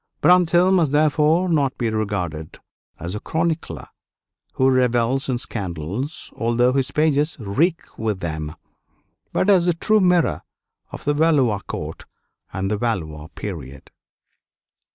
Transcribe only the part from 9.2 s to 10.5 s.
but as the true mirror